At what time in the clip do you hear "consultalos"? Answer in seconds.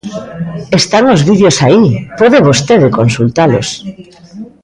2.99-3.67